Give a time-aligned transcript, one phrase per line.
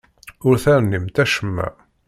[0.47, 1.67] Ur ternimt acemma.